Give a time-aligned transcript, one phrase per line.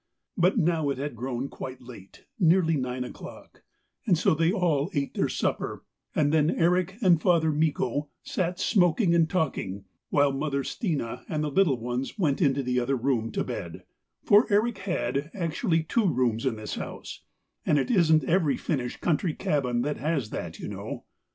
[0.35, 3.61] But now it had grown quite late, nearly nine o'clock,
[4.07, 5.85] and so they all ate their supper
[6.15, 11.51] and then Erik and Father Mikko sat smoking and talking while Mother Stina and the
[11.51, 13.83] little ones went into the other room to bed,
[14.23, 17.21] for Erik had actually two rooms in his house,
[17.63, 21.03] and it isn't every Finnish country cabin that has that, you know.